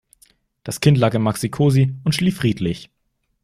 Das 0.63 0.81
Kind 0.81 0.97
lag 0.97 1.13
im 1.13 1.21
Maxicosi 1.21 1.93
und 2.03 2.15
schlief 2.15 2.37
friedlich. 2.37 2.89